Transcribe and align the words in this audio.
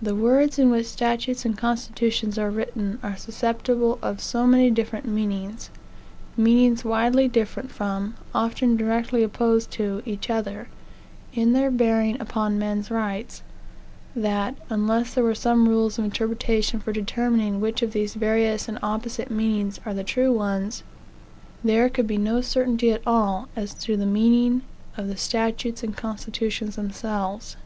The 0.00 0.14
words 0.14 0.58
in 0.58 0.70
which 0.70 0.86
statutes 0.86 1.44
and 1.44 1.58
constitutions 1.58 2.38
are 2.38 2.50
written 2.50 2.98
are 3.02 3.18
susceptible 3.18 3.98
of 4.00 4.18
so 4.18 4.46
many 4.46 4.70
different 4.70 5.04
meanings, 5.06 5.68
meanings 6.38 6.86
widely 6.86 7.28
different 7.28 7.70
from, 7.70 8.14
often 8.34 8.78
directly 8.78 9.22
opposite 9.22 9.70
to, 9.72 10.00
each 10.06 10.30
other, 10.30 10.68
in 11.34 11.52
their 11.52 11.70
bearing 11.70 12.18
upon 12.18 12.58
men's 12.58 12.90
rights, 12.90 13.42
that, 14.16 14.56
unless 14.70 15.12
there 15.12 15.22
were 15.22 15.34
some 15.34 15.68
rule 15.68 15.88
of 15.88 15.98
interpretation 15.98 16.80
for 16.80 16.90
determining 16.94 17.60
which 17.60 17.82
of 17.82 17.92
these 17.92 18.14
various 18.14 18.68
and 18.70 18.78
opposite 18.82 19.30
meanings 19.30 19.78
are 19.84 19.92
the 19.92 20.02
true 20.02 20.32
ones, 20.32 20.82
there 21.62 21.90
could 21.90 22.06
be 22.06 22.16
no 22.16 22.40
certainty 22.40 22.90
at 22.90 23.06
all 23.06 23.48
as 23.54 23.74
to 23.74 23.98
the 23.98 24.06
meaning 24.06 24.62
of 24.96 25.08
the 25.08 25.16
statutes 25.18 25.82
and 25.82 25.94
constitutions 25.94 26.76
themselves. 26.76 27.58